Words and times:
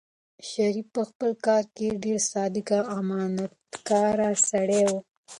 شریف 0.49 0.87
په 0.95 1.01
خپل 1.09 1.31
کار 1.45 1.63
کې 1.75 1.99
ډېر 2.03 2.19
صادق 2.31 2.67
او 2.77 2.83
امانتکار 3.01 4.17
سړی 4.49 4.83
و. 4.89 4.91